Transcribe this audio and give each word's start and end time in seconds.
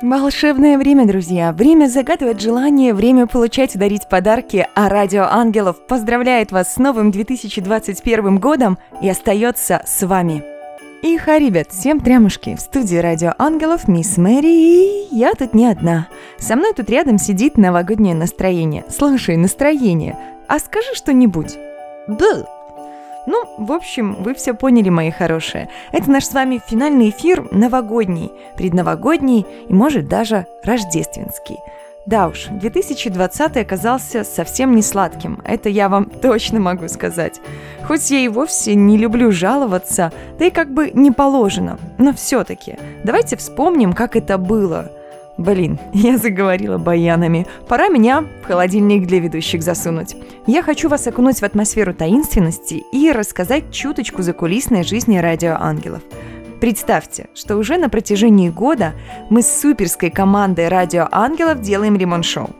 Волшебное 0.00 0.78
время, 0.78 1.06
друзья. 1.06 1.52
Время 1.52 1.88
загадывать 1.88 2.40
желания, 2.40 2.94
время 2.94 3.26
получать 3.26 3.74
и 3.74 3.78
дарить 3.78 4.08
подарки, 4.08 4.64
а 4.76 4.88
Радио 4.88 5.24
Ангелов 5.24 5.84
поздравляет 5.88 6.52
вас 6.52 6.74
с 6.74 6.76
новым 6.76 7.10
2021 7.10 8.38
годом 8.38 8.78
и 9.02 9.08
остается 9.08 9.82
с 9.84 10.06
вами. 10.06 10.44
И 11.02 11.16
ребят, 11.16 11.72
всем 11.72 11.98
трямушки. 11.98 12.54
В 12.54 12.60
студии 12.60 12.96
Радио 12.96 13.34
Ангелов 13.38 13.88
мисс 13.88 14.18
Мэри, 14.18 14.46
и 14.46 15.08
я 15.10 15.34
тут 15.34 15.52
не 15.52 15.66
одна. 15.66 16.06
Со 16.38 16.54
мной 16.54 16.74
тут 16.74 16.88
рядом 16.90 17.18
сидит 17.18 17.56
новогоднее 17.56 18.14
настроение. 18.14 18.84
Слушай, 18.88 19.36
настроение, 19.36 20.16
а 20.46 20.60
скажи 20.60 20.94
что-нибудь. 20.94 21.58
Бл. 22.06 22.46
Ну, 23.26 23.44
в 23.58 23.72
общем, 23.72 24.16
вы 24.20 24.34
все 24.34 24.54
поняли, 24.54 24.88
мои 24.88 25.10
хорошие. 25.10 25.68
Это 25.92 26.10
наш 26.10 26.24
с 26.24 26.32
вами 26.32 26.60
финальный 26.66 27.10
эфир 27.10 27.46
новогодний, 27.52 28.32
предновогодний 28.56 29.46
и, 29.68 29.72
может, 29.72 30.08
даже 30.08 30.46
рождественский. 30.62 31.58
Да 32.06 32.28
уж, 32.28 32.46
2020 32.50 33.56
оказался 33.58 34.24
совсем 34.24 34.74
не 34.74 34.80
сладким, 34.80 35.42
это 35.44 35.68
я 35.68 35.90
вам 35.90 36.04
точно 36.22 36.58
могу 36.58 36.88
сказать. 36.88 37.40
Хоть 37.86 38.10
я 38.10 38.20
и 38.20 38.28
вовсе 38.28 38.74
не 38.74 38.96
люблю 38.96 39.30
жаловаться, 39.30 40.10
да 40.38 40.46
и 40.46 40.50
как 40.50 40.72
бы 40.72 40.90
не 40.94 41.10
положено, 41.10 41.78
но 41.98 42.14
все-таки 42.14 42.78
давайте 43.04 43.36
вспомним, 43.36 43.92
как 43.92 44.16
это 44.16 44.38
было– 44.38 44.90
Блин, 45.38 45.78
я 45.92 46.18
заговорила 46.18 46.78
баянами. 46.78 47.46
Пора 47.68 47.88
меня 47.88 48.24
в 48.42 48.46
холодильник 48.46 49.06
для 49.06 49.20
ведущих 49.20 49.62
засунуть. 49.62 50.16
Я 50.46 50.62
хочу 50.62 50.88
вас 50.88 51.06
окунуть 51.06 51.40
в 51.40 51.44
атмосферу 51.44 51.94
таинственности 51.94 52.82
и 52.92 53.12
рассказать 53.12 53.70
чуточку 53.70 54.22
закулисной 54.22 54.82
жизни 54.82 55.18
радио 55.18 55.56
ангелов. 55.58 56.02
Представьте, 56.60 57.28
что 57.34 57.56
уже 57.56 57.76
на 57.78 57.88
протяжении 57.88 58.50
года 58.50 58.94
мы 59.30 59.42
с 59.42 59.60
суперской 59.60 60.10
командой 60.10 60.66
Радио 60.66 61.06
Ангелов 61.12 61.60
делаем 61.60 61.96
ремонт-шоу. 61.96 62.50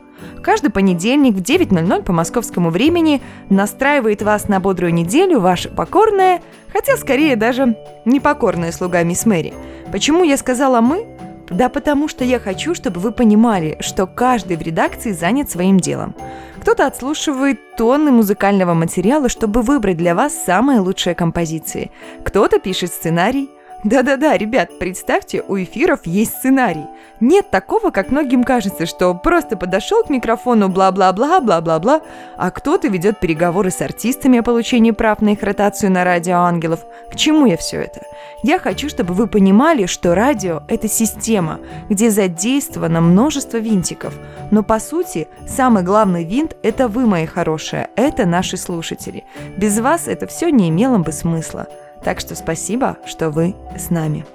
Каждый 0.41 0.71
понедельник 0.71 1.35
в 1.35 1.41
9.00 1.41 2.03
по 2.03 2.13
московскому 2.13 2.69
времени 2.69 3.21
настраивает 3.49 4.21
вас 4.21 4.47
на 4.47 4.61
бодрую 4.61 4.93
неделю 4.93 5.41
ваша 5.41 5.67
покорная, 5.67 6.41
хотя 6.71 6.95
скорее 6.95 7.35
даже 7.35 7.75
непокорная 8.05 8.71
слуга 8.71 9.03
мисс 9.03 9.25
Мэри. 9.25 9.53
Почему 9.91 10.23
я 10.23 10.37
сказала 10.37 10.79
«мы»? 10.79 11.18
Да 11.49 11.69
потому 11.69 12.07
что 12.07 12.23
я 12.23 12.39
хочу, 12.39 12.75
чтобы 12.75 12.99
вы 12.99 13.11
понимали, 13.11 13.77
что 13.79 14.05
каждый 14.05 14.57
в 14.57 14.61
редакции 14.61 15.11
занят 15.11 15.49
своим 15.49 15.79
делом. 15.79 16.15
Кто-то 16.61 16.85
отслушивает 16.85 17.75
тонны 17.75 18.11
музыкального 18.11 18.73
материала, 18.73 19.29
чтобы 19.29 19.61
выбрать 19.61 19.97
для 19.97 20.13
вас 20.13 20.33
самые 20.33 20.79
лучшие 20.79 21.15
композиции. 21.15 21.91
Кто-то 22.23 22.59
пишет 22.59 22.91
сценарий, 22.91 23.49
да-да-да, 23.83 24.37
ребят, 24.37 24.77
представьте, 24.77 25.41
у 25.47 25.55
эфиров 25.57 26.01
есть 26.05 26.33
сценарий. 26.33 26.85
Нет 27.21 27.49
такого, 27.49 27.91
как 27.91 28.11
многим 28.11 28.43
кажется, 28.43 28.85
что 28.85 29.13
просто 29.13 29.55
подошел 29.55 30.03
к 30.03 30.09
микрофону 30.09 30.67
бла-бла-бла, 30.67 31.39
бла-бла-бла, 31.39 32.01
а 32.37 32.51
кто-то 32.51 32.89
ведет 32.89 33.19
переговоры 33.19 33.71
с 33.71 33.81
артистами 33.81 34.39
о 34.39 34.43
получении 34.43 34.91
прав 34.91 35.21
на 35.21 35.29
их 35.29 35.43
ротацию 35.43 35.91
на 35.91 36.03
радио 36.03 36.37
ангелов. 36.37 36.81
К 37.09 37.15
чему 37.15 37.45
я 37.45 37.55
все 37.55 37.81
это? 37.81 38.01
Я 38.43 38.59
хочу, 38.59 38.89
чтобы 38.89 39.13
вы 39.13 39.27
понимали, 39.27 39.85
что 39.85 40.13
радио– 40.13 40.63
это 40.67 40.87
система, 40.89 41.59
где 41.89 42.09
задействовано 42.09 42.99
множество 42.99 43.57
винтиков. 43.57 44.13
Но 44.51 44.63
по 44.63 44.79
сути, 44.79 45.27
самый 45.47 45.83
главный 45.83 46.25
винт– 46.25 46.55
это 46.63 46.87
вы, 46.89 47.05
мои 47.05 47.25
хорошие, 47.25 47.89
это 47.95 48.25
наши 48.25 48.57
слушатели. 48.57 49.23
Без 49.57 49.79
вас 49.79 50.07
это 50.07 50.27
все 50.27 50.49
не 50.49 50.69
имело 50.69 50.97
бы 50.97 51.11
смысла. 51.11 51.67
Так 52.03 52.19
что 52.19 52.35
спасибо, 52.35 52.97
что 53.05 53.29
вы 53.29 53.55
с 53.77 53.89
нами. 53.89 54.25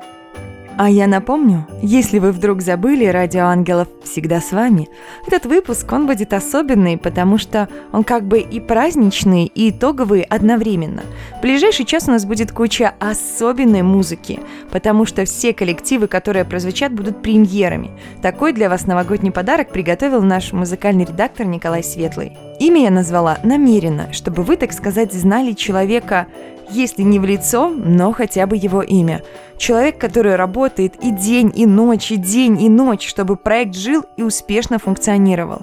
А 0.76 0.90
я 0.90 1.06
напомню, 1.06 1.68
если 1.82 2.18
вы 2.18 2.32
вдруг 2.32 2.60
забыли, 2.60 3.04
Радио 3.04 3.44
Ангелов 3.44 3.86
всегда 4.02 4.40
с 4.40 4.50
вами. 4.50 4.88
Этот 5.24 5.46
выпуск, 5.46 5.90
он 5.92 6.08
будет 6.08 6.32
особенный, 6.32 6.98
потому 6.98 7.38
что 7.38 7.68
он 7.92 8.02
как 8.02 8.24
бы 8.24 8.40
и 8.40 8.58
праздничный, 8.58 9.44
и 9.44 9.70
итоговый 9.70 10.22
одновременно. 10.22 11.02
В 11.38 11.42
ближайший 11.42 11.84
час 11.86 12.08
у 12.08 12.10
нас 12.10 12.24
будет 12.24 12.50
куча 12.50 12.92
особенной 12.98 13.82
музыки, 13.82 14.40
потому 14.72 15.06
что 15.06 15.24
все 15.24 15.54
коллективы, 15.54 16.08
которые 16.08 16.44
прозвучат, 16.44 16.92
будут 16.92 17.22
премьерами. 17.22 17.92
Такой 18.20 18.52
для 18.52 18.68
вас 18.68 18.86
новогодний 18.86 19.30
подарок 19.30 19.70
приготовил 19.70 20.22
наш 20.22 20.52
музыкальный 20.52 21.04
редактор 21.04 21.46
Николай 21.46 21.84
Светлый. 21.84 22.36
Имя 22.58 22.82
я 22.82 22.90
назвала 22.90 23.38
намеренно, 23.44 24.12
чтобы 24.12 24.42
вы, 24.42 24.56
так 24.56 24.72
сказать, 24.72 25.12
знали 25.12 25.52
человека 25.52 26.26
если 26.70 27.02
не 27.02 27.18
в 27.18 27.24
лицо, 27.24 27.68
но 27.68 28.12
хотя 28.12 28.46
бы 28.46 28.56
его 28.56 28.82
имя. 28.82 29.22
Человек, 29.58 29.98
который 29.98 30.36
работает 30.36 30.94
и 31.02 31.10
день, 31.10 31.52
и 31.54 31.66
ночь, 31.66 32.10
и 32.10 32.16
день, 32.16 32.60
и 32.62 32.68
ночь, 32.68 33.06
чтобы 33.06 33.36
проект 33.36 33.74
жил 33.74 34.04
и 34.16 34.22
успешно 34.22 34.78
функционировал. 34.78 35.62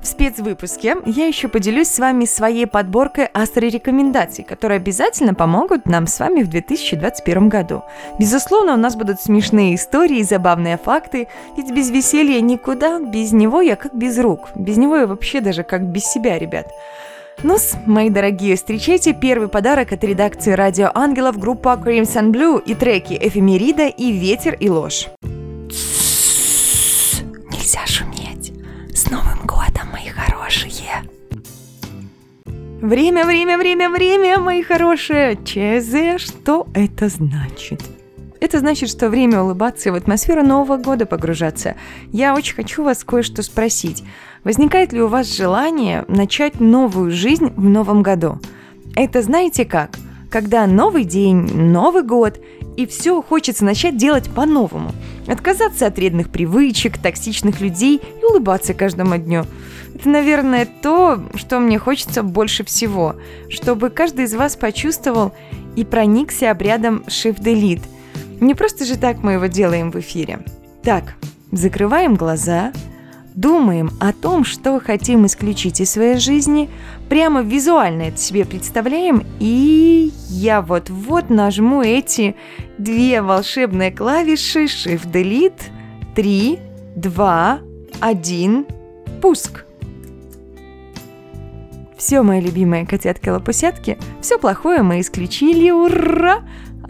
В 0.00 0.06
спецвыпуске 0.06 0.96
я 1.04 1.26
еще 1.26 1.48
поделюсь 1.48 1.88
с 1.88 1.98
вами 1.98 2.24
своей 2.24 2.66
подборкой 2.66 3.28
астро-рекомендаций, 3.34 4.44
которые 4.44 4.76
обязательно 4.76 5.34
помогут 5.34 5.84
нам 5.84 6.06
с 6.06 6.18
вами 6.18 6.42
в 6.42 6.48
2021 6.48 7.50
году. 7.50 7.82
Безусловно, 8.18 8.74
у 8.74 8.78
нас 8.78 8.96
будут 8.96 9.20
смешные 9.20 9.74
истории 9.74 10.20
и 10.20 10.24
забавные 10.24 10.78
факты, 10.78 11.28
ведь 11.54 11.70
без 11.70 11.90
веселья 11.90 12.40
никуда, 12.40 12.98
без 12.98 13.32
него 13.32 13.60
я 13.60 13.76
как 13.76 13.94
без 13.94 14.18
рук, 14.18 14.48
без 14.54 14.78
него 14.78 14.96
я 14.96 15.06
вообще 15.06 15.42
даже 15.42 15.64
как 15.64 15.84
без 15.86 16.04
себя, 16.04 16.38
ребят 16.38 16.68
ну 17.42 17.56
мои 17.86 18.10
дорогие, 18.10 18.56
встречайте 18.56 19.12
первый 19.14 19.48
подарок 19.48 19.92
от 19.92 20.04
редакции 20.04 20.52
Радио 20.52 20.90
Ангелов 20.94 21.38
группа 21.38 21.80
Crimson 21.82 22.32
Blue 22.32 22.62
и 22.62 22.74
треки 22.74 23.16
«Эфемерида» 23.20 23.88
и 23.88 24.12
«Ветер 24.12 24.56
и 24.60 24.68
ложь». 24.68 25.08
Нельзя 27.50 27.86
шуметь. 27.86 28.52
С 28.94 29.10
Новым 29.10 29.46
годом, 29.46 29.88
мои 29.92 30.08
хорошие! 30.08 31.02
Время, 32.80 33.24
время, 33.24 33.58
время, 33.58 33.88
время, 33.88 34.38
мои 34.38 34.62
хорошие! 34.62 35.36
ЧЗ, 35.36 36.22
что 36.22 36.66
это 36.74 37.08
значит? 37.08 37.80
Это 38.40 38.58
значит, 38.58 38.88
что 38.88 39.10
время 39.10 39.42
улыбаться 39.42 39.90
и 39.90 39.92
в 39.92 39.94
атмосферу 39.94 40.42
Нового 40.42 40.78
года 40.78 41.04
погружаться. 41.04 41.76
Я 42.10 42.34
очень 42.34 42.54
хочу 42.54 42.82
вас 42.82 43.04
кое-что 43.04 43.42
спросить. 43.42 44.02
Возникает 44.44 44.94
ли 44.94 45.02
у 45.02 45.08
вас 45.08 45.36
желание 45.36 46.06
начать 46.08 46.58
новую 46.58 47.10
жизнь 47.10 47.52
в 47.54 47.68
новом 47.68 48.02
году? 48.02 48.40
Это 48.96 49.20
знаете 49.20 49.66
как? 49.66 49.90
Когда 50.30 50.66
новый 50.66 51.04
день, 51.04 51.52
Новый 51.54 52.02
год, 52.02 52.40
и 52.76 52.86
все 52.86 53.20
хочется 53.20 53.64
начать 53.64 53.98
делать 53.98 54.30
по-новому. 54.30 54.92
Отказаться 55.26 55.86
от 55.86 55.96
вредных 55.96 56.30
привычек, 56.30 56.96
токсичных 56.96 57.60
людей 57.60 58.00
и 58.22 58.24
улыбаться 58.24 58.72
каждому 58.72 59.18
дню. 59.18 59.44
Это, 59.94 60.08
наверное, 60.08 60.66
то, 60.80 61.22
что 61.34 61.58
мне 61.58 61.78
хочется 61.78 62.22
больше 62.22 62.64
всего, 62.64 63.16
чтобы 63.50 63.90
каждый 63.90 64.24
из 64.24 64.34
вас 64.34 64.56
почувствовал 64.56 65.32
и 65.76 65.84
проникся 65.84 66.50
обрядом 66.50 67.04
Shift 67.06 67.42
Delete– 67.42 67.82
не 68.40 68.54
просто 68.54 68.84
же 68.84 68.96
так 68.96 69.22
мы 69.22 69.32
его 69.32 69.46
делаем 69.46 69.90
в 69.90 69.96
эфире. 69.96 70.40
Так, 70.82 71.14
закрываем 71.52 72.14
глаза, 72.14 72.72
думаем 73.34 73.90
о 74.00 74.12
том, 74.12 74.44
что 74.44 74.80
хотим 74.80 75.26
исключить 75.26 75.80
из 75.80 75.90
своей 75.90 76.18
жизни, 76.18 76.68
прямо 77.08 77.42
визуально 77.42 78.02
это 78.02 78.18
себе 78.18 78.44
представляем, 78.44 79.24
и 79.38 80.12
я 80.28 80.62
вот-вот 80.62 81.30
нажму 81.30 81.82
эти 81.82 82.36
две 82.78 83.22
волшебные 83.22 83.92
клавиши 83.92 84.64
Shift-Delete, 84.64 85.62
3, 86.14 86.58
2, 86.96 87.60
1, 88.00 88.66
пуск. 89.20 89.64
Все, 91.96 92.22
мои 92.22 92.40
любимые 92.40 92.86
котятки-лопусятки, 92.86 93.98
все 94.22 94.38
плохое 94.38 94.82
мы 94.82 95.00
исключили, 95.00 95.70
ура! 95.70 96.40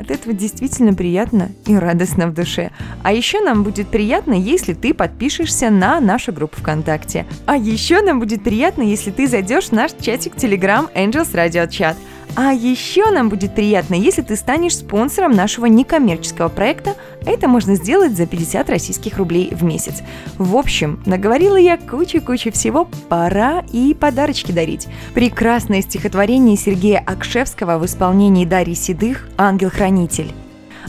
От 0.01 0.11
этого 0.11 0.33
действительно 0.33 0.95
приятно 0.95 1.51
и 1.67 1.77
радостно 1.77 2.27
в 2.27 2.33
душе. 2.33 2.71
А 3.03 3.13
еще 3.13 3.43
нам 3.43 3.63
будет 3.63 3.89
приятно, 3.89 4.33
если 4.33 4.73
ты 4.73 4.95
подпишешься 4.95 5.69
на 5.69 6.01
нашу 6.01 6.33
группу 6.33 6.57
ВКонтакте. 6.59 7.27
А 7.45 7.55
еще 7.59 8.01
нам 8.01 8.19
будет 8.19 8.43
приятно, 8.43 8.83
если 8.83 9.11
ты 9.11 9.27
зайдешь 9.27 9.67
в 9.67 9.73
наш 9.73 9.91
чатик 10.01 10.37
Telegram 10.37 10.91
Angels 10.95 11.35
Radio 11.35 11.69
Chat– 11.69 11.97
а 12.37 12.53
еще 12.53 13.11
нам 13.11 13.29
будет 13.29 13.55
приятно, 13.55 13.95
если 13.95 14.23
ты 14.23 14.37
станешь 14.37 14.77
спонсором 14.77 15.33
нашего 15.33 15.67
некоммерческого 15.67 16.49
проекта. 16.49 16.95
Это 17.27 17.49
можно 17.49 17.75
сделать 17.75 18.17
за 18.17 18.27
50 18.27 18.71
российских 18.71 19.19
рублей 19.19 19.53
в 19.53 19.63
месяц. 19.65 20.03
В 20.39 20.57
общем, 20.57 21.03
наговорила 21.07 21.57
я 21.57 21.77
кучу-кучу 21.77 22.53
всего, 22.53 22.89
пора 23.09 23.65
и 23.73 23.95
подарочки 23.95 24.53
дарить. 24.53 24.89
Прекрасное 25.15 25.83
стихотворение 25.83 26.57
Сергея 26.57 27.03
Акшевского 27.07 27.79
в 27.79 27.87
исполнении 27.87 28.45
Дарьи 28.45 28.75
Седых 28.75 29.29
«Ангел-хранитель». 29.37 30.33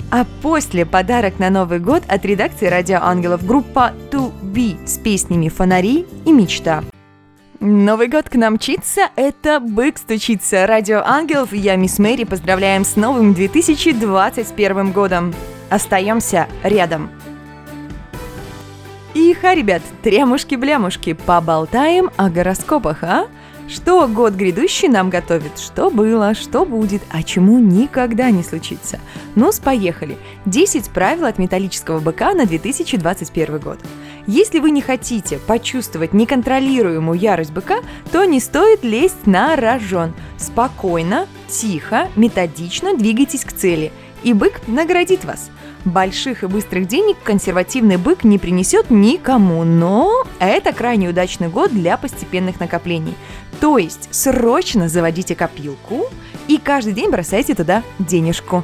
А 0.10 0.26
после 0.42 0.86
подарок 0.86 1.40
на 1.40 1.50
Новый 1.50 1.80
год 1.80 2.04
от 2.08 2.26
редакции 2.26 2.68
«Радио 2.68 3.00
Ангелов» 3.02 3.46
группа 3.46 3.94
«To 4.12 4.32
Be» 4.42 4.76
с 4.86 4.98
песнями 4.98 5.50
«Фонари» 5.50 6.06
и 6.26 6.32
«Мечта». 6.32 6.84
Новый 7.64 8.08
год 8.08 8.28
к 8.28 8.34
нам 8.34 8.56
мчится, 8.56 9.12
это 9.16 9.60
«Бык 9.60 10.00
стучится». 10.00 10.66
Радио 10.66 11.04
Ангелов 11.06 11.54
я, 11.54 11.76
мисс 11.76 12.00
Мэри, 12.00 12.24
поздравляем 12.24 12.84
с 12.84 12.96
новым 12.96 13.36
2021 13.36 14.92
годом. 14.92 15.32
Остаемся 15.70 16.48
рядом. 16.64 17.12
Иха, 19.14 19.54
ребят, 19.54 19.84
трямушки-блямушки, 20.02 21.14
поболтаем 21.14 22.10
о 22.18 22.32
гороскопах, 22.32 23.04
а? 23.04 23.28
Что 23.68 24.08
год 24.08 24.34
грядущий 24.34 24.88
нам 24.88 25.12
готовит? 25.12 25.60
Что 25.60 25.92
было, 25.92 26.34
что 26.34 26.66
будет, 26.66 27.04
а 27.12 27.22
чему 27.22 27.60
никогда 27.60 28.32
не 28.32 28.42
случится? 28.42 29.00
Ну, 29.36 29.52
поехали. 29.64 30.18
10 30.48 30.90
правил 30.90 31.26
от 31.26 31.38
металлического 31.38 32.00
быка 32.00 32.34
на 32.34 32.48
2021 32.48 33.60
год. 33.60 33.80
Если 34.28 34.60
вы 34.60 34.72
не 34.72 34.82
хотите 34.82 35.40
почувствовать 35.40 36.14
неконтролируемую 36.14 37.20
ярость 37.20 37.52
быка, 37.52 37.80
то 38.12 38.24
не 38.24 38.40
стоит 38.40 38.84
лезть 38.84 39.26
на 39.26 39.56
рожон. 39.56 40.14
Спокойно, 40.38 41.28
тихо, 41.48 42.10
методично 42.16 42.96
двигайтесь 42.96 43.46
к 43.46 43.52
цели, 43.52 43.92
и 44.24 44.34
бык 44.34 44.62
наградит 44.68 45.26
вас– 45.26 45.50
Больших 45.86 46.44
и 46.44 46.48
быстрых 46.48 46.88
денег 46.88 47.18
консервативный 47.24 47.98
бык 47.98 48.24
не 48.24 48.38
принесет 48.38 48.92
никому, 48.92 49.64
но 49.64 50.26
это 50.40 50.74
крайне 50.74 51.10
удачный 51.10 51.50
год 51.50 51.72
для 51.72 51.98
постепенных 51.98 52.60
накоплений. 52.60 53.16
То 53.60 53.80
есть 53.80 54.08
срочно 54.12 54.90
заводите 54.90 55.34
копилку 55.36 56.06
и 56.48 56.60
каждый 56.60 56.94
день 56.94 57.10
бросайте 57.10 57.56
туда 57.56 57.82
денежку. 57.98 58.64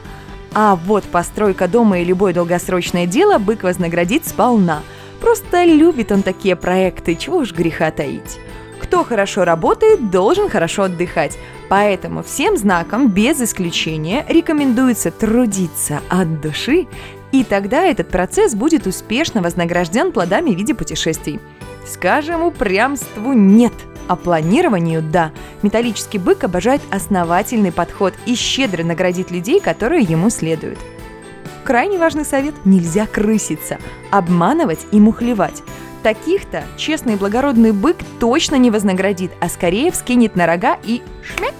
А 0.54 0.76
вот 0.76 1.06
постройка 1.06 1.68
дома 1.68 2.00
и 2.00 2.06
любое 2.06 2.34
долгосрочное 2.34 3.08
дело 3.08 3.40
бык 3.40 3.64
вознаградит 3.64 4.28
сполна. 4.28 4.84
Просто 5.22 5.64
любит 5.64 6.12
он 6.12 6.24
такие 6.24 6.56
проекты, 6.56 7.16
чего 7.16 7.38
уж 7.38 7.54
греха 7.54 7.92
таить. 7.92 8.40
Кто 8.80 9.04
хорошо 9.04 9.44
работает, 9.44 10.12
должен 10.12 10.50
хорошо 10.50 10.84
отдыхать. 10.84 11.38
Поэтому 11.70 12.24
всем 12.24 12.58
знакам, 12.58 13.10
без 13.10 13.42
исключения, 13.42 14.26
рекомендуется 14.30 15.12
трудиться 15.12 16.02
от 16.10 16.42
души, 16.42 16.88
и 17.32 17.44
тогда 17.44 17.86
этот 17.86 18.10
процесс 18.10 18.56
будет 18.56 18.88
успешно 18.88 19.42
вознагражден 19.42 20.12
плодами 20.12 20.52
в 20.52 20.58
виде 20.58 20.74
путешествий. 20.74 21.40
Скажем, 21.86 22.44
упрямству 22.44 23.34
нет, 23.34 23.74
а 24.08 24.16
планированию– 24.16 25.02
да. 25.12 25.32
Металлический 25.62 26.20
бык 26.20 26.44
обожает 26.44 26.82
основательный 26.92 27.72
подход 27.72 28.14
и 28.26 28.36
щедро 28.36 28.84
наградит 28.84 29.32
людей, 29.32 29.60
которые 29.60 30.04
ему 30.04 30.30
следуют. 30.30 30.80
Крайне 31.68 31.98
важный 31.98 32.24
совет– 32.24 32.56
нельзя 32.64 33.06
крыситься, 33.06 33.78
обманывать 34.10 34.88
и 34.94 35.02
мухлевать. 35.02 35.64
Таких-то 36.02 36.64
честный 36.78 37.16
и 37.16 37.18
благородный 37.18 37.74
бык 37.74 37.98
точно 38.22 38.56
не 38.56 38.72
вознаградит, 38.72 39.32
а 39.42 39.50
скорее 39.50 39.92
вскинет 39.92 40.38
на 40.38 40.46
рога 40.46 40.78
и 40.82 41.02
шмяк. 41.22 41.54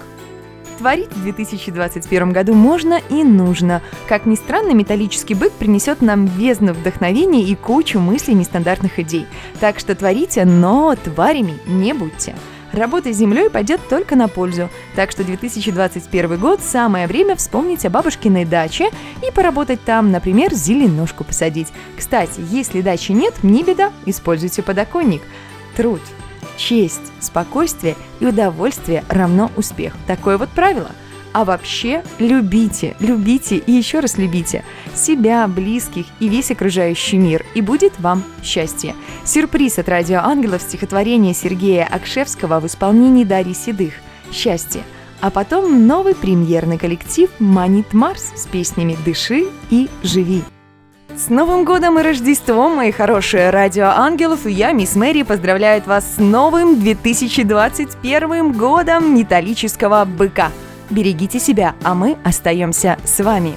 Творить 0.78 1.12
в 1.12 1.22
2021 1.24 2.32
году 2.32 2.54
можно 2.54 3.02
и 3.10 3.22
нужно. 3.22 3.82
Как 4.08 4.24
ни 4.24 4.36
странно, 4.36 4.72
металлический 4.72 5.34
бык 5.34 5.52
принесет 5.52 6.00
нам 6.00 6.24
бездну 6.24 6.72
вдохновения 6.72 7.42
и 7.42 7.54
кучу 7.54 7.98
мыслей 7.98 8.32
нестандартных 8.32 8.98
идей. 8.98 9.26
Так 9.60 9.78
что 9.78 9.94
творите, 9.94 10.46
но 10.46 10.96
тварями 10.96 11.58
не 11.66 11.92
будьте. 11.92 12.34
Работа 12.72 13.12
с 13.12 13.16
землей 13.16 13.50
пойдет 13.50 13.80
только 13.88 14.14
на 14.14 14.28
пользу. 14.28 14.68
Так 14.94 15.10
что 15.10 15.24
2021 15.24 16.38
год– 16.38 16.60
самое 16.62 17.06
время 17.06 17.36
вспомнить 17.36 17.84
о 17.86 17.90
бабушкиной 17.90 18.44
даче 18.44 18.90
и 19.26 19.32
поработать 19.32 19.82
там, 19.84 20.10
например, 20.10 20.52
зеленушку 20.54 21.24
посадить. 21.24 21.68
Кстати, 21.96 22.40
если 22.50 22.82
дачи 22.82 23.12
нет, 23.12 23.34
не 23.42 23.62
беда, 23.62 23.92
используйте 24.04 24.62
подоконник. 24.62 25.22
Труд, 25.76 26.00
честь, 26.56 27.12
спокойствие 27.20 27.96
и 28.20 28.26
удовольствие 28.26 29.04
равно 29.08 29.50
успех. 29.56 29.94
Такое 30.06 30.36
вот 30.36 30.50
правило– 30.50 30.90
а 31.32 31.44
вообще 31.44 32.02
любите, 32.18 32.96
любите 33.00 33.56
и 33.56 33.72
еще 33.72 34.00
раз 34.00 34.18
любите 34.18 34.64
себя, 34.94 35.46
близких 35.46 36.06
и 36.20 36.28
весь 36.28 36.50
окружающий 36.50 37.18
мир, 37.18 37.44
и 37.54 37.60
будет 37.60 37.98
вам 38.00 38.22
счастье. 38.42 38.94
Сюрприз 39.24 39.78
от 39.78 39.88
Радио 39.88 40.18
Ангелов 40.18 40.62
стихотворение 40.62 41.34
Сергея 41.34 41.86
Акшевского 41.86 42.60
в 42.60 42.66
исполнении 42.66 43.24
Дарьи 43.24 43.54
Седых 43.54 43.94
«Счастье». 44.32 44.82
А 45.20 45.30
потом 45.30 45.86
новый 45.86 46.14
премьерный 46.14 46.78
коллектив 46.78 47.28
«Манит 47.40 47.92
Марс» 47.92 48.32
с 48.36 48.46
песнями 48.46 48.96
«Дыши» 49.04 49.46
и 49.70 49.88
«Живи». 50.02 50.42
С 51.16 51.30
Новым 51.30 51.64
годом 51.64 51.98
и 51.98 52.02
Рождеством, 52.02 52.76
мои 52.76 52.92
хорошие 52.92 53.50
радио 53.50 53.86
ангелов, 53.86 54.46
и 54.46 54.52
я, 54.52 54.70
мисс 54.70 54.94
Мэри, 54.94 55.22
поздравляю 55.22 55.82
вас 55.84 56.14
с 56.14 56.18
новым 56.18 56.78
2021 56.78 58.52
годом 58.52 59.16
металлического 59.16 60.04
быка– 60.04 60.52
Берегите 60.90 61.38
себя, 61.38 61.74
а 61.82 61.94
мы 61.94 62.16
остаемся 62.24 62.98
с 63.04 63.22
вами. 63.22 63.54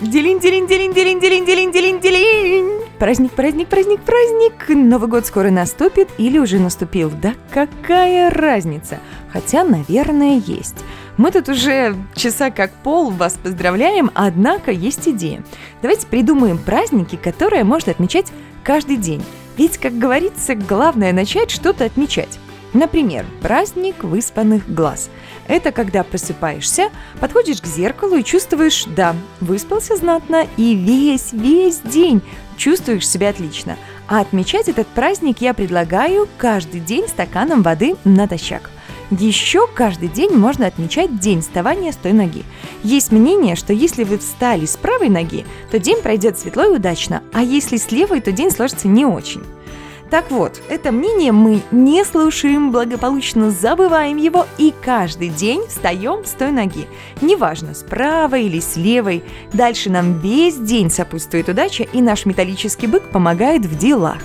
Делин, 0.00 0.38
делин, 0.38 0.66
делин, 0.66 0.92
делин, 0.92 1.20
делин, 1.20 1.44
делин, 1.44 1.72
делин, 1.72 2.00
делин. 2.00 2.82
Праздник, 2.98 3.32
праздник, 3.32 3.68
праздник, 3.68 4.00
праздник. 4.00 4.68
Новый 4.68 5.08
год 5.08 5.26
скоро 5.26 5.50
наступит 5.50 6.08
или 6.18 6.38
уже 6.38 6.58
наступил. 6.58 7.10
Да 7.10 7.34
какая 7.52 8.30
разница? 8.30 8.98
Хотя, 9.32 9.64
наверное, 9.64 10.40
есть. 10.46 10.76
Мы 11.16 11.32
тут 11.32 11.48
уже 11.48 11.96
часа 12.14 12.50
как 12.50 12.70
пол 12.84 13.10
вас 13.10 13.34
поздравляем, 13.42 14.10
однако 14.14 14.70
есть 14.70 15.08
идея. 15.08 15.42
Давайте 15.82 16.06
придумаем 16.06 16.58
праздники, 16.58 17.16
которые 17.16 17.64
можно 17.64 17.90
отмечать 17.90 18.26
каждый 18.62 18.96
день. 18.96 19.24
Ведь, 19.56 19.78
как 19.78 19.98
говорится, 19.98 20.54
главное 20.54 21.12
начать 21.12 21.50
что-то 21.50 21.84
отмечать. 21.84 22.38
Например, 22.72 23.24
праздник 23.42 24.04
выспанных 24.04 24.72
глаз. 24.72 25.10
Это 25.48 25.72
когда 25.72 26.04
просыпаешься, 26.04 26.90
подходишь 27.20 27.62
к 27.62 27.66
зеркалу 27.66 28.16
и 28.16 28.24
чувствуешь, 28.24 28.84
да, 28.84 29.16
выспался 29.40 29.96
знатно 29.96 30.46
и 30.58 30.74
весь, 30.74 31.32
весь 31.32 31.80
день 31.80 32.20
чувствуешь 32.58 33.08
себя 33.08 33.30
отлично. 33.30 33.76
А 34.08 34.20
отмечать 34.20 34.68
этот 34.68 34.86
праздник 34.88 35.40
я 35.40 35.54
предлагаю 35.54 36.28
каждый 36.36 36.80
день 36.80 37.08
стаканом 37.08 37.62
воды 37.62 37.96
натощак. 38.04 38.70
Еще 39.10 39.66
каждый 39.66 40.08
день 40.08 40.32
можно 40.32 40.66
отмечать 40.66 41.18
день 41.18 41.40
вставания 41.40 41.92
с 41.92 41.96
той 41.96 42.12
ноги. 42.12 42.44
Есть 42.82 43.10
мнение, 43.10 43.56
что 43.56 43.72
если 43.72 44.04
вы 44.04 44.18
встали 44.18 44.66
с 44.66 44.76
правой 44.76 45.08
ноги, 45.08 45.46
то 45.70 45.78
день 45.78 46.02
пройдет 46.02 46.38
светло 46.38 46.64
и 46.64 46.76
удачно, 46.76 47.22
а 47.32 47.42
если 47.42 47.78
с 47.78 47.90
левой, 47.90 48.20
то 48.20 48.32
день 48.32 48.50
сложится 48.50 48.86
не 48.86 49.06
очень. 49.06 49.42
Так 50.10 50.30
вот, 50.30 50.62
это 50.68 50.90
мнение 50.90 51.32
мы 51.32 51.60
не 51.70 52.02
слушаем, 52.04 52.72
благополучно 52.72 53.50
забываем 53.50 54.16
его 54.16 54.46
и 54.56 54.72
каждый 54.82 55.28
день 55.28 55.66
встаем 55.68 56.24
с 56.24 56.30
той 56.30 56.50
ноги. 56.50 56.88
Неважно, 57.20 57.74
с 57.74 57.82
правой 57.82 58.46
или 58.46 58.58
с 58.58 58.76
левой. 58.76 59.22
Дальше 59.52 59.90
нам 59.90 60.18
весь 60.18 60.56
день 60.56 60.90
сопутствует 60.90 61.48
удача, 61.48 61.82
и 61.84 62.00
наш 62.00 62.24
металлический 62.24 62.86
бык 62.86 63.10
помогает 63.10 63.66
в 63.66 63.76
делах. 63.76 64.22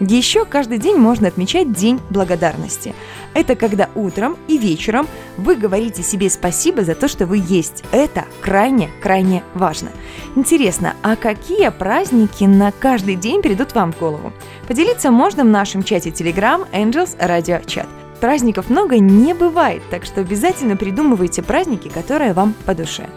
Еще 0.00 0.44
каждый 0.44 0.78
день 0.78 0.96
можно 0.96 1.26
отмечать 1.26 1.72
День 1.72 2.00
благодарности. 2.10 2.94
Это 3.34 3.56
когда 3.56 3.88
утром 3.96 4.36
и 4.46 4.56
вечером 4.56 5.08
вы 5.36 5.56
говорите 5.56 6.02
себе 6.04 6.30
спасибо 6.30 6.84
за 6.84 6.94
то, 6.94 7.08
что 7.08 7.26
вы 7.26 7.42
есть. 7.44 7.82
Это 7.90 8.24
крайне-крайне 8.40 9.42
важно. 9.54 9.90
Интересно, 10.36 10.94
а 11.02 11.16
какие 11.16 11.68
праздники 11.70 12.44
на 12.44 12.70
каждый 12.70 13.16
день 13.16 13.42
придут 13.42 13.74
вам 13.74 13.92
в 13.92 13.98
голову? 13.98 14.32
Поделиться 14.68 15.10
можно 15.10 15.42
в 15.42 15.48
нашем 15.48 15.82
чате 15.82 16.10
Telegram 16.10 16.64
Angels 16.72 17.18
Radio 17.18 17.64
Chat. 17.64 17.88
Праздников 18.20 18.70
много 18.70 18.98
не 18.98 19.34
бывает, 19.34 19.82
так 19.90 20.04
что 20.04 20.20
обязательно 20.20 20.76
придумывайте 20.76 21.42
праздники, 21.42 21.88
которые 21.88 22.32
вам 22.34 22.54
по 22.66 22.74
душе. 22.74 23.08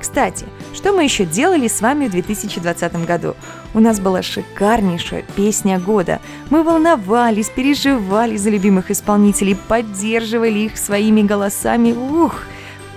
Кстати, 0.00 0.46
что 0.74 0.92
мы 0.92 1.04
еще 1.04 1.24
делали 1.24 1.66
с 1.66 1.80
вами 1.80 2.08
в 2.08 2.10
2020 2.10 3.06
году? 3.06 3.34
У 3.74 3.80
нас 3.80 3.98
была 3.98 4.22
шикарнейшая 4.22 5.24
песня 5.34 5.80
года. 5.80 6.20
Мы 6.48 6.62
волновались, 6.62 7.48
переживали 7.48 8.36
за 8.36 8.50
любимых 8.50 8.92
исполнителей, 8.92 9.56
поддерживали 9.56 10.60
их 10.60 10.78
своими 10.78 11.22
голосами. 11.22 11.92
Ух, 11.92 12.42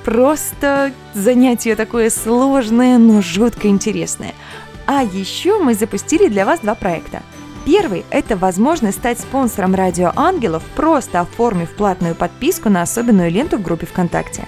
просто 0.06 0.94
занятие 1.16 1.76
такое 1.76 2.12
сложное, 2.12 3.00
но 3.00 3.22
жутко 3.22 3.70
интересное. 3.70 4.36
А 4.86 5.02
еще 5.04 5.58
мы 5.58 5.74
запустили 5.74 6.28
для 6.28 6.46
вас 6.46 6.60
два 6.60 6.76
проекта. 6.76 7.24
Первый– 7.66 8.06
это 8.12 8.38
возможность 8.38 9.00
стать 9.00 9.20
спонсором 9.20 9.74
Радио 9.74 10.14
Ангелов, 10.16 10.64
просто 10.76 11.22
оформив 11.22 11.72
платную 11.72 12.14
подписку 12.14 12.70
на 12.70 12.84
особенную 12.84 13.32
ленту 13.32 13.58
в 13.58 13.64
группе 13.64 13.88
ВКонтакте. 13.88 14.46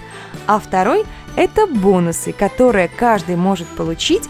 А 0.48 0.59
второй– 0.59 1.05
это 1.36 1.67
бонусы, 1.67 2.31
которые 2.31 2.88
каждый 2.88 3.36
может 3.36 3.67
получить, 3.67 4.29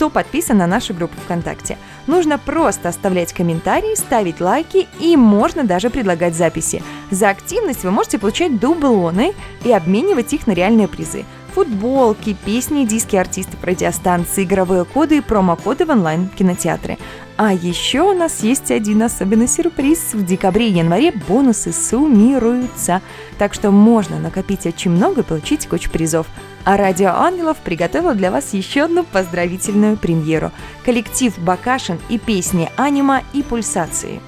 кто 0.00 0.08
подписан 0.08 0.56
на 0.56 0.66
нашу 0.66 0.94
группу 0.94 1.14
ВКонтакте. 1.20 1.76
Нужно 2.06 2.38
просто 2.38 2.88
оставлять 2.88 3.34
комментарии, 3.34 3.94
ставить 3.94 4.40
лайки 4.40 4.88
и 4.98 5.14
можно 5.14 5.64
даже 5.64 5.90
предлагать 5.90 6.34
записи. 6.34 6.82
За 7.10 7.28
активность 7.28 7.84
вы 7.84 7.90
можете 7.90 8.18
получать 8.18 8.58
дублоны 8.58 9.34
и 9.62 9.70
обменивать 9.70 10.32
их 10.32 10.46
на 10.46 10.52
реальные 10.52 10.88
призы. 10.88 11.26
Футболки, 11.54 12.36
песни, 12.44 12.84
диски 12.84 13.16
артистов 13.16 13.62
радиостанции, 13.64 14.44
игровые 14.44 14.84
коды 14.84 15.18
и 15.18 15.20
промокоды 15.20 15.84
в 15.84 15.90
онлайн-кинотеатры. 15.90 16.98
А 17.36 17.52
еще 17.52 18.02
у 18.02 18.12
нас 18.12 18.42
есть 18.42 18.70
один 18.70 19.02
особенный 19.02 19.48
сюрприз. 19.48 20.14
В 20.14 20.24
декабре 20.24 20.68
и 20.68 20.72
январе 20.72 21.12
бонусы 21.26 21.72
суммируются. 21.72 23.00
Так 23.38 23.54
что 23.54 23.70
можно 23.70 24.18
накопить 24.18 24.66
очень 24.66 24.92
много 24.92 25.22
и 25.22 25.24
получить 25.24 25.66
кучу 25.66 25.90
призов. 25.90 26.26
А 26.64 26.76
Радио 26.76 27.08
Ангелов 27.08 27.56
приготовил 27.58 28.14
для 28.14 28.30
вас 28.30 28.52
еще 28.52 28.82
одну 28.82 29.04
поздравительную 29.04 29.96
премьеру. 29.96 30.52
Коллектив 30.84 31.36
Бакашин 31.38 31.98
и 32.08 32.18
песни 32.18 32.70
«Анима» 32.76 33.22
и 33.32 33.42
«Пульсации». 33.42 34.20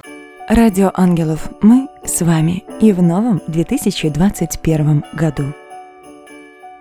Радио 0.48 0.90
Ангелов, 0.94 1.50
мы 1.60 1.88
с 2.04 2.20
вами 2.22 2.64
и 2.80 2.92
в 2.92 3.00
новом 3.00 3.40
2021 3.46 5.04
году. 5.12 5.54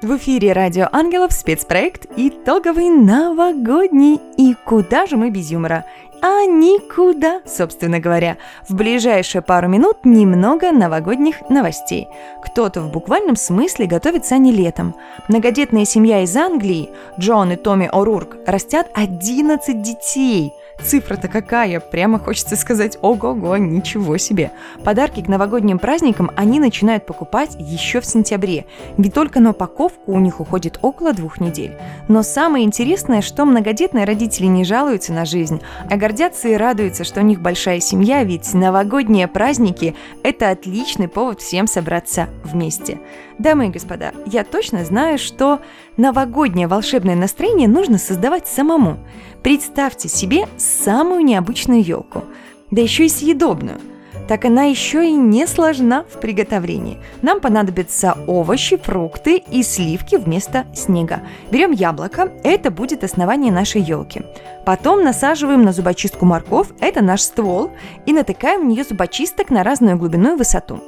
В 0.01 0.17
эфире 0.17 0.53
Радио 0.53 0.87
Ангелов 0.91 1.31
спецпроект 1.31 2.07
«Итоговый 2.17 2.89
новогодний». 2.89 4.19
И 4.35 4.55
куда 4.65 5.05
же 5.05 5.15
мы 5.15 5.29
без 5.29 5.51
юмора? 5.51 5.85
А 6.23 6.45
никуда, 6.45 7.41
собственно 7.45 7.99
говоря. 7.99 8.37
В 8.67 8.73
ближайшие 8.73 9.43
пару 9.43 9.67
минут 9.67 9.97
немного 10.03 10.71
новогодних 10.71 11.47
новостей. 11.51 12.07
Кто-то 12.43 12.81
в 12.81 12.91
буквальном 12.91 13.35
смысле 13.35 13.85
готовится 13.85 14.39
не 14.39 14.51
летом. 14.51 14.95
Многодетная 15.27 15.85
семья 15.85 16.23
из 16.23 16.35
Англии, 16.35 16.89
Джон 17.19 17.51
и 17.51 17.55
Томми 17.55 17.87
О'Рурк, 17.93 18.37
растят 18.47 18.89
11 18.95 19.83
детей– 19.83 20.51
Цифра-то 20.83 21.27
какая, 21.27 21.79
прямо 21.79 22.17
хочется 22.17 22.55
сказать 22.55 22.97
ого-го, 23.01 23.55
ничего 23.57 24.17
себе. 24.17 24.51
Подарки 24.83 25.21
к 25.21 25.27
новогодним 25.27 25.77
праздникам 25.79 26.31
они 26.35 26.59
начинают 26.59 27.05
покупать 27.05 27.55
еще 27.59 28.01
в 28.01 28.05
сентябре, 28.05 28.65
ведь 28.97 29.13
только 29.13 29.39
на 29.39 29.51
упаковку 29.51 30.11
у 30.11 30.19
них 30.19 30.39
уходит 30.39 30.79
около 30.81 31.13
двух 31.13 31.39
недель. 31.39 31.77
Но 32.07 32.23
самое 32.23 32.65
интересное, 32.65 33.21
что 33.21 33.45
многодетные 33.45 34.05
родители 34.05 34.47
не 34.47 34.65
жалуются 34.65 35.13
на 35.13 35.25
жизнь, 35.25 35.61
а 35.89 35.97
гордятся 35.97 36.47
и 36.47 36.55
радуются, 36.55 37.03
что 37.03 37.21
у 37.21 37.23
них 37.23 37.41
большая 37.41 37.79
семья, 37.79 38.23
ведь 38.23 38.53
новогодние 38.53 39.27
праздники– 39.27 39.95
это 40.23 40.49
отличный 40.49 41.07
повод 41.07 41.41
всем 41.41 41.67
собраться 41.67 42.27
вместе. 42.43 42.99
Дамы 43.37 43.67
и 43.67 43.69
господа, 43.69 44.11
я 44.25 44.43
точно 44.43 44.83
знаю, 44.83 45.17
что 45.17 45.59
новогоднее 45.97 46.67
волшебное 46.67 47.15
настроение 47.15 47.67
нужно 47.67 47.97
создавать 47.97 48.47
самому– 48.47 48.97
Представьте 49.43 50.07
себе 50.07 50.47
самую 50.71 51.23
необычную 51.23 51.83
елку, 51.83 52.23
да 52.71 52.81
еще 52.81 53.05
и 53.05 53.09
съедобную. 53.09 53.79
Так 54.27 54.45
она 54.45 54.63
еще 54.63 55.05
и 55.05 55.11
не 55.11 55.45
сложна 55.45 56.05
в 56.09 56.19
приготовлении. 56.21 56.99
Нам 57.21 57.41
понадобятся 57.41 58.17
овощи, 58.27 58.77
фрукты 58.77 59.43
и 59.51 59.61
сливки 59.61 60.15
вместо 60.15 60.65
снега. 60.73 61.21
Берем 61.51 61.71
яблоко, 61.71 62.31
это 62.43 62.71
будет 62.71 63.03
основание 63.03 63.51
нашей 63.51 63.81
елки. 63.81 64.21
Потом 64.65 65.03
насаживаем 65.03 65.63
на 65.63 65.73
зубочистку 65.73 66.25
морковь, 66.25 66.69
это 66.79 67.01
наш 67.01 67.23
ствол, 67.23 67.71
и 68.05 68.13
натыкаем 68.13 68.61
в 68.61 68.65
нее 68.65 68.85
зубочисток 68.85 69.49
на 69.49 69.63
разную 69.63 69.97
глубину 69.97 70.35
и 70.35 70.37
высоту. 70.37 70.79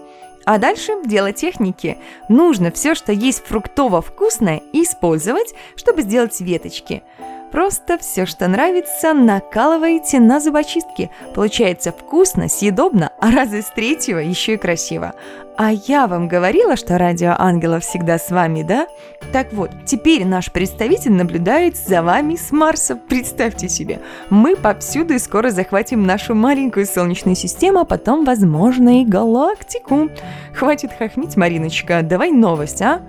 А 0.46 0.58
дальше 0.58 0.94
дело 1.06 1.34
техники. 1.34 1.98
Нужно 2.30 2.72
все, 2.72 2.96
что 2.96 3.12
есть 3.12 3.44
фруктово-вкусное, 3.46 4.62
использовать, 4.72 5.54
чтобы 5.76 6.04
сделать 6.04 6.40
веточки– 6.40 7.04
Просто 7.54 8.00
все, 8.00 8.26
что 8.26 8.48
нравится, 8.48 9.14
накалываете 9.14 10.20
на 10.20 10.40
зубочистки. 10.40 11.12
Получается 11.36 11.92
вкусно, 11.92 12.50
съедобно, 12.50 13.12
а 13.20 13.30
раз 13.30 13.54
из 13.54 13.66
третьего 13.66 14.18
еще 14.18 14.56
и 14.56 14.58
красиво. 14.58 15.14
А 15.56 15.72
я 15.72 16.08
вам 16.08 16.28
говорила, 16.28 16.76
что 16.76 16.98
радио 16.98 17.36
Ангела 17.38 17.80
всегда 17.80 18.18
с 18.18 18.32
вами, 18.32 18.64
да? 18.64 18.88
Так 19.32 19.54
вот, 19.54 19.70
теперь 19.86 20.26
наш 20.26 20.52
представитель 20.52 21.12
наблюдает 21.12 21.78
за 21.78 22.02
вами 22.02 22.38
с 22.38 22.52
Марса. 22.52 22.96
Представьте 22.96 23.70
себе, 23.70 24.00
мы 24.32 24.56
повсюду 24.56 25.14
и 25.14 25.20
скоро 25.20 25.52
захватим 25.52 26.08
нашу 26.08 26.34
маленькую 26.34 26.88
Солнечную 26.88 27.36
систему, 27.36 27.82
а 27.82 27.86
потом, 27.86 28.26
возможно, 28.26 29.02
и 29.02 29.06
галактику. 29.06 30.10
Хватит 30.56 30.92
хохмить, 30.98 31.38
Мариночка, 31.38 32.02
давай 32.02 32.32
новость, 32.32 32.82
а? 32.82 33.04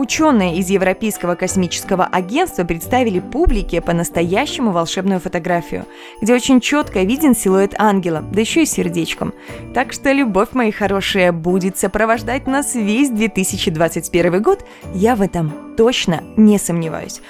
Ученые 0.00 0.56
из 0.56 0.70
Европейского 0.70 1.34
космического 1.34 2.06
агентства 2.06 2.64
представили 2.64 3.20
публике 3.20 3.82
по-настоящему 3.82 4.72
волшебную 4.72 5.20
фотографию, 5.20 5.84
где 6.22 6.32
очень 6.32 6.62
четко 6.62 7.02
виден 7.02 7.36
силуэт 7.36 7.74
ангела, 7.76 8.24
да 8.32 8.40
еще 8.40 8.62
и 8.62 8.66
сердечком. 8.66 9.34
Так 9.74 9.92
что 9.92 10.10
любовь, 10.12 10.52
мои 10.52 10.70
хорошие, 10.70 11.32
будет 11.32 11.76
сопровождать 11.76 12.46
нас 12.46 12.74
весь 12.74 13.10
2021 13.10 14.40
год, 14.40 14.64
я 14.94 15.16
в 15.16 15.20
этом 15.20 15.52
точно 15.76 16.24
не 16.38 16.58
сомневаюсь. 16.58 17.20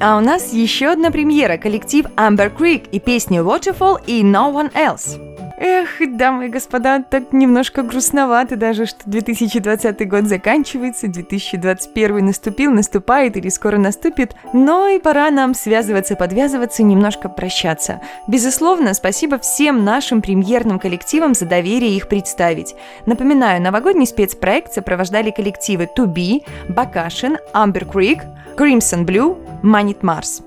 А 0.00 0.16
у 0.16 0.20
нас 0.20 0.52
еще 0.52 0.92
одна 0.92 1.10
премьера– 1.10 1.56
коллектив 1.58 2.06
Amber 2.14 2.56
Creek 2.56 2.88
и 2.92 3.00
песни 3.00 3.40
Waterfall 3.40 4.00
и 4.06 4.22
No 4.22 4.52
One 4.54 4.72
Else. 4.74 5.31
Эх, 5.64 6.00
дамы 6.16 6.46
и 6.46 6.48
господа, 6.48 7.04
так 7.08 7.32
немножко 7.32 7.84
грустновато 7.84 8.56
даже, 8.56 8.84
что 8.84 8.98
2020 9.06 10.08
год 10.08 10.24
заканчивается, 10.24 11.06
2021 11.06 12.26
наступил, 12.26 12.72
наступает 12.72 13.36
или 13.36 13.48
скоро 13.48 13.78
наступит, 13.78 14.34
но 14.52 14.88
и 14.88 14.98
пора 14.98 15.30
нам 15.30 15.54
связываться, 15.54 16.16
подвязываться, 16.16 16.82
немножко 16.82 17.28
прощаться. 17.28 18.00
Безусловно, 18.26 18.92
спасибо 18.92 19.38
всем 19.38 19.84
нашим 19.84 20.20
премьерным 20.20 20.80
коллективам 20.80 21.32
за 21.32 21.46
доверие 21.46 21.96
их 21.96 22.08
представить. 22.08 22.74
Напоминаю, 23.06 23.62
новогодний 23.62 24.08
спецпроект 24.08 24.72
сопровождали 24.72 25.30
коллективы 25.30 25.88
To 25.96 26.12
Be, 26.12 26.44
Бакашин, 26.68 27.36
Amber 27.54 27.88
Creek, 27.88 28.22
Crimson 28.56 29.04
Blue, 29.04 29.38
Manit 29.62 30.00
Mars. 30.00 30.42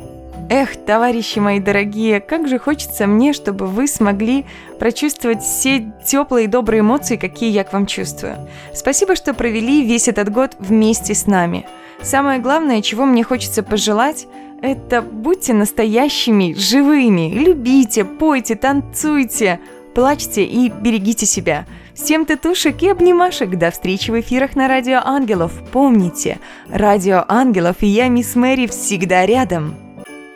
Эх, 0.50 0.76
товарищи 0.86 1.40
мои 1.40 1.60
дорогие, 1.60 2.20
как 2.20 2.48
же 2.48 2.60
хочется 2.60 3.08
мне, 3.08 3.34
чтобы 3.34 3.66
вы 3.66 3.88
смогли 3.88 4.46
прочувствовать 4.80 5.42
все 5.42 5.92
теплые 6.06 6.46
и 6.46 6.48
добрые 6.48 6.82
эмоции, 6.82 7.16
какие 7.16 7.50
я 7.50 7.64
к 7.64 7.74
вам 7.74 7.88
чувствую. 7.88 8.38
Спасибо, 8.74 9.16
что 9.16 9.34
провели 9.34 9.84
весь 9.84 10.08
этот 10.08 10.32
год 10.32 10.56
вместе 10.60 11.16
с 11.16 11.26
нами. 11.26 11.66
Самое 12.02 12.40
главное, 12.40 12.82
чего 12.82 13.06
мне 13.06 13.24
хочется 13.24 13.64
пожелать, 13.64 14.28
это 14.62 15.02
будьте 15.02 15.54
настоящими, 15.54 16.54
живыми, 16.54 17.32
любите, 17.34 18.06
пойте, 18.06 18.56
танцуйте, 18.56 19.60
плачьте 19.96 20.44
и 20.44 20.70
берегите 20.70 21.26
себя. 21.26 21.66
Всем 21.96 22.26
татушек 22.26 22.84
и 22.84 22.90
обнимашек. 22.90 23.58
До 23.58 23.72
встречи 23.72 24.12
в 24.12 24.20
эфирах 24.20 24.56
на 24.56 24.68
Радио 24.68 25.00
Ангелов. 25.04 25.54
Помните, 25.72 26.40
Радио 26.68 27.24
Ангелов 27.28 27.78
и 27.80 27.88
я, 27.88 28.10
мисс 28.10 28.36
Мэри, 28.36 28.68
всегда 28.68 29.26
рядом. 29.26 29.85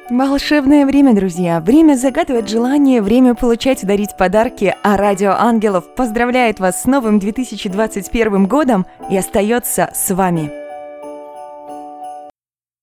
Волшебное 0.10 0.88
время, 0.88 1.14
друзья! 1.14 1.60
Время 1.60 1.94
загадывать 1.94 2.50
желания, 2.50 3.00
время 3.00 3.36
получать 3.36 3.84
и 3.84 3.86
дарить 3.86 4.18
подарки, 4.18 4.76
а 4.82 4.98
Радио 4.98 5.36
Ангелов 5.38 5.94
поздравляет 5.94 6.60
вас 6.60 6.82
с 6.82 6.86
новым 6.86 7.20
2021 7.20 8.48
годом 8.48 8.88
и 9.12 9.18
остается 9.18 9.92
с 9.94 10.12
вами. 10.12 10.59